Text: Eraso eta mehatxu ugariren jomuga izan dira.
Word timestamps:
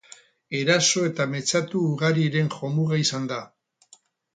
Eraso 0.59 1.03
eta 1.09 1.29
mehatxu 1.35 1.85
ugariren 1.93 2.53
jomuga 2.59 3.03
izan 3.07 3.33
dira. 3.35 3.51